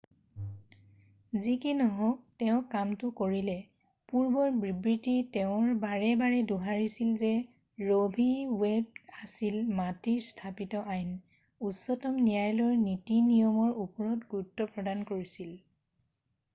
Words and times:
"যি 1.41 1.53
কি 1.63 1.73
নহওক 1.81 2.21
তেওঁ 2.43 2.61
কামটো 2.71 3.09
কৰিলে 3.19 3.57
পূৰ্বৰ 4.13 4.55
বিবৃতি 4.63 5.13
তেওঁ 5.35 5.59
বাৰে 5.83 6.09
বাৰে 6.23 6.39
দোহাৰিছিল 6.53 7.11
যে 7.23 7.29
ৰ' 7.89 8.09
ভি. 8.17 8.27
ৱেড 8.63 9.03
আছিল 9.27 9.59
"মাটিৰ 9.83 10.25
স্থাপিত 10.31 10.81
আইন" 10.97 11.15
উচ্চতম 11.71 12.19
ন্যায়ালয়ৰ 12.31 12.83
নীতি-নিয়মৰ 12.89 13.79
ওপৰত 13.87 14.29
গুৰুত্ব 14.35 14.71
প্ৰদান 14.79 15.07
কৰিছিল।"" 15.13 15.55